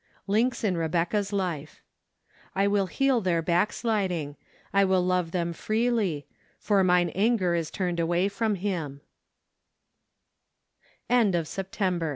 Links 0.25 0.63
in 0.63 0.75
Rebecca's 0.77 1.31
Life." 1.31 1.83
I 2.55 2.65
will 2.67 2.87
heal 2.87 3.21
their 3.21 3.43
backsliding, 3.43 4.35
I 4.73 4.83
trill 4.83 5.05
love 5.05 5.29
them 5.29 5.53
freely: 5.53 6.25
for 6.57 6.83
mine 6.83 7.09
anger 7.09 7.53
is 7.53 7.69
turned 7.69 7.99
away 7.99 8.27
from 8.27 8.55
h 8.55 8.99